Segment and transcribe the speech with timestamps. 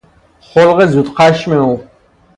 [0.41, 1.81] خلق زود خشم او